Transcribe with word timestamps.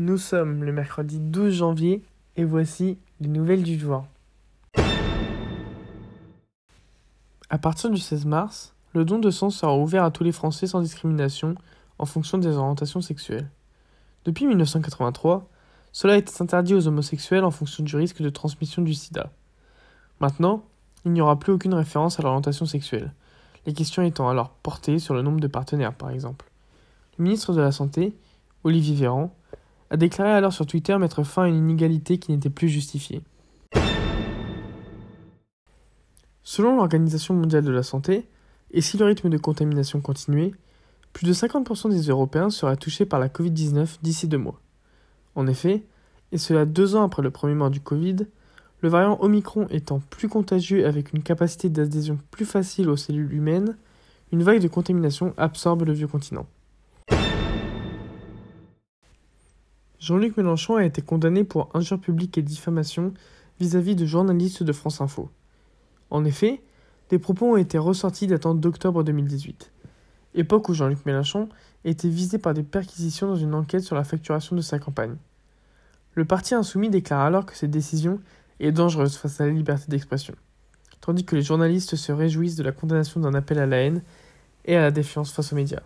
Nous 0.00 0.16
sommes 0.16 0.62
le 0.62 0.70
mercredi 0.70 1.18
12 1.18 1.54
janvier 1.54 2.04
et 2.36 2.44
voici 2.44 2.98
les 3.20 3.26
nouvelles 3.26 3.64
du 3.64 3.76
jour. 3.76 4.06
À 7.50 7.58
partir 7.58 7.90
du 7.90 7.98
16 7.98 8.24
mars, 8.24 8.76
le 8.94 9.04
don 9.04 9.18
de 9.18 9.28
sang 9.32 9.50
sera 9.50 9.76
ouvert 9.76 10.04
à 10.04 10.12
tous 10.12 10.22
les 10.22 10.30
Français 10.30 10.68
sans 10.68 10.82
discrimination 10.82 11.56
en 11.98 12.06
fonction 12.06 12.38
des 12.38 12.56
orientations 12.56 13.00
sexuelles. 13.00 13.50
Depuis 14.24 14.46
1983, 14.46 15.48
cela 15.90 16.16
est 16.16 16.40
interdit 16.40 16.74
aux 16.74 16.86
homosexuels 16.86 17.42
en 17.42 17.50
fonction 17.50 17.82
du 17.82 17.96
risque 17.96 18.22
de 18.22 18.30
transmission 18.30 18.82
du 18.82 18.94
sida. 18.94 19.32
Maintenant, 20.20 20.62
il 21.06 21.12
n'y 21.12 21.20
aura 21.20 21.40
plus 21.40 21.52
aucune 21.52 21.74
référence 21.74 22.20
à 22.20 22.22
l'orientation 22.22 22.66
sexuelle, 22.66 23.12
les 23.66 23.72
questions 23.72 24.04
étant 24.04 24.28
alors 24.28 24.50
portées 24.50 25.00
sur 25.00 25.14
le 25.14 25.22
nombre 25.22 25.40
de 25.40 25.48
partenaires 25.48 25.94
par 25.94 26.10
exemple. 26.10 26.48
Le 27.18 27.24
ministre 27.24 27.52
de 27.52 27.60
la 27.60 27.72
Santé, 27.72 28.14
Olivier 28.62 28.94
Véran, 28.94 29.34
a 29.90 29.96
déclaré 29.96 30.30
alors 30.30 30.52
sur 30.52 30.66
Twitter 30.66 30.96
mettre 30.98 31.22
fin 31.22 31.44
à 31.44 31.48
une 31.48 31.56
inégalité 31.56 32.18
qui 32.18 32.32
n'était 32.32 32.50
plus 32.50 32.68
justifiée. 32.68 33.22
Selon 36.42 36.76
l'Organisation 36.76 37.34
mondiale 37.34 37.64
de 37.64 37.70
la 37.70 37.82
santé, 37.82 38.26
et 38.70 38.80
si 38.80 38.96
le 38.96 39.04
rythme 39.04 39.28
de 39.28 39.38
contamination 39.38 40.00
continuait, 40.00 40.52
plus 41.12 41.26
de 41.26 41.32
50% 41.32 41.90
des 41.90 42.08
Européens 42.08 42.50
seraient 42.50 42.76
touchés 42.76 43.06
par 43.06 43.20
la 43.20 43.28
Covid-19 43.28 43.98
d'ici 44.02 44.28
deux 44.28 44.38
mois. 44.38 44.60
En 45.34 45.46
effet, 45.46 45.84
et 46.32 46.38
cela 46.38 46.64
deux 46.64 46.96
ans 46.96 47.04
après 47.04 47.22
le 47.22 47.30
premier 47.30 47.54
mois 47.54 47.70
du 47.70 47.80
Covid, 47.80 48.16
le 48.80 48.88
variant 48.88 49.18
Omicron 49.20 49.66
étant 49.70 50.00
plus 50.10 50.28
contagieux 50.28 50.86
avec 50.86 51.12
une 51.12 51.22
capacité 51.22 51.68
d'adhésion 51.68 52.18
plus 52.30 52.44
facile 52.44 52.88
aux 52.88 52.96
cellules 52.96 53.32
humaines, 53.32 53.76
une 54.30 54.42
vague 54.42 54.62
de 54.62 54.68
contamination 54.68 55.34
absorbe 55.36 55.82
le 55.82 55.92
vieux 55.92 56.06
continent. 56.06 56.46
Jean-Luc 59.98 60.36
Mélenchon 60.36 60.76
a 60.76 60.84
été 60.84 61.02
condamné 61.02 61.42
pour 61.42 61.70
injure 61.74 61.98
publique 61.98 62.38
et 62.38 62.42
diffamation 62.42 63.12
vis-à-vis 63.58 63.96
de 63.96 64.06
journalistes 64.06 64.62
de 64.62 64.72
France 64.72 65.00
Info. 65.00 65.28
En 66.10 66.24
effet, 66.24 66.62
des 67.10 67.18
propos 67.18 67.54
ont 67.54 67.56
été 67.56 67.78
ressortis 67.78 68.28
datant 68.28 68.54
d'octobre 68.54 69.02
2018, 69.02 69.72
époque 70.36 70.68
où 70.68 70.74
Jean-Luc 70.74 71.04
Mélenchon 71.04 71.48
était 71.84 72.08
visé 72.08 72.38
par 72.38 72.54
des 72.54 72.62
perquisitions 72.62 73.26
dans 73.26 73.36
une 73.36 73.54
enquête 73.54 73.82
sur 73.82 73.96
la 73.96 74.04
facturation 74.04 74.54
de 74.54 74.60
sa 74.60 74.78
campagne. 74.78 75.16
Le 76.14 76.24
parti 76.24 76.54
insoumis 76.54 76.90
déclare 76.90 77.22
alors 77.22 77.44
que 77.44 77.56
cette 77.56 77.72
décision 77.72 78.20
est 78.60 78.70
dangereuse 78.70 79.16
face 79.16 79.40
à 79.40 79.46
la 79.46 79.52
liberté 79.52 79.86
d'expression, 79.88 80.34
tandis 81.00 81.24
que 81.24 81.34
les 81.34 81.42
journalistes 81.42 81.96
se 81.96 82.12
réjouissent 82.12 82.56
de 82.56 82.62
la 82.62 82.72
condamnation 82.72 83.20
d'un 83.20 83.34
appel 83.34 83.58
à 83.58 83.66
la 83.66 83.78
haine 83.78 84.02
et 84.64 84.76
à 84.76 84.80
la 84.80 84.90
défiance 84.92 85.32
face 85.32 85.52
aux 85.52 85.56
médias. 85.56 85.82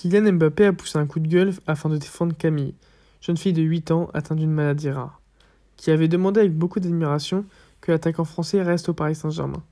Kylian 0.00 0.34
Mbappé 0.34 0.64
a 0.64 0.72
poussé 0.72 0.96
un 0.96 1.08
coup 1.08 1.18
de 1.18 1.26
gueule 1.26 1.52
afin 1.66 1.88
de 1.88 1.96
défendre 1.96 2.32
Camille, 2.36 2.76
jeune 3.20 3.36
fille 3.36 3.52
de 3.52 3.62
8 3.62 3.90
ans 3.90 4.08
atteinte 4.14 4.38
d'une 4.38 4.52
maladie 4.52 4.90
rare, 4.90 5.20
qui 5.76 5.90
avait 5.90 6.06
demandé 6.06 6.38
avec 6.38 6.56
beaucoup 6.56 6.78
d'admiration 6.78 7.44
que 7.80 7.90
l'attaquant 7.90 8.24
français 8.24 8.62
reste 8.62 8.88
au 8.88 8.94
Paris 8.94 9.16
Saint-Germain. 9.16 9.64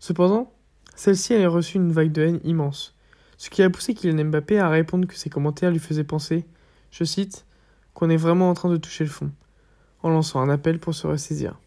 Cependant, 0.00 0.52
celle-ci 0.96 1.34
a 1.34 1.48
reçu 1.48 1.78
une 1.78 1.92
vague 1.92 2.12
de 2.12 2.20
haine 2.20 2.40
immense, 2.44 2.94
ce 3.38 3.48
qui 3.48 3.62
a 3.62 3.70
poussé 3.70 3.94
Kylian 3.94 4.26
Mbappé 4.26 4.58
à 4.58 4.68
répondre 4.68 5.08
que 5.08 5.16
ses 5.16 5.30
commentaires 5.30 5.70
lui 5.70 5.78
faisaient 5.78 6.04
penser, 6.04 6.44
je 6.90 7.04
cite, 7.04 7.46
qu'on 7.94 8.10
est 8.10 8.18
vraiment 8.18 8.50
en 8.50 8.54
train 8.54 8.68
de 8.68 8.76
toucher 8.76 9.04
le 9.04 9.10
fond, 9.10 9.30
en 10.02 10.10
lançant 10.10 10.42
un 10.42 10.50
appel 10.50 10.78
pour 10.78 10.94
se 10.94 11.06
ressaisir. 11.06 11.58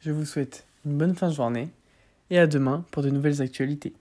Je 0.00 0.10
vous 0.10 0.24
souhaite 0.24 0.66
une 0.84 0.98
bonne 0.98 1.14
fin 1.14 1.28
de 1.28 1.34
journée 1.34 1.68
et 2.30 2.40
à 2.40 2.48
demain 2.48 2.84
pour 2.90 3.04
de 3.04 3.10
nouvelles 3.10 3.40
actualités. 3.40 3.94